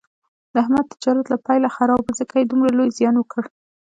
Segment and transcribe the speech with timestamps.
[0.53, 3.43] د احمد تجارت له پیله خراب و، ځکه یې دومره لوی زیان وکړ.